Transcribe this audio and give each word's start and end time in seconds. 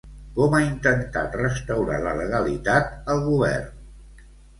Com 0.35 0.53
ha 0.59 0.59
intentat 0.67 1.35
restaurar 1.41 1.99
la 2.05 2.13
legalitat, 2.21 2.89
el 3.15 3.21
govern? 3.27 3.69